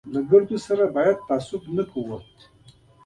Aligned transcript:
له 0.13 0.19
ټولو 0.27 0.45
ویناوو 0.47 0.65
سره 0.67 0.83
د 0.95 0.97
تعصب 1.27 1.59
چلند 1.63 1.69
ونه 1.73 1.83
کړو. 1.91 2.17